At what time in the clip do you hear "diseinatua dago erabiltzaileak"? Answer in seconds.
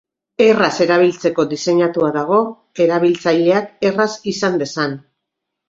1.51-3.89